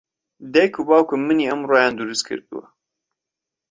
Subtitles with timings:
[0.53, 2.65] دایک و باوکم منی ئەمڕۆیان دروست کردووە.